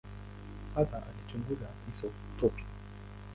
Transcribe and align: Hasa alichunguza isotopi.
Hasa 0.75 0.97
alichunguza 1.09 1.67
isotopi. 1.91 2.63